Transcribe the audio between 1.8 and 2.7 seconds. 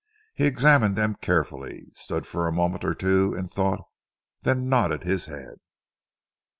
stood for a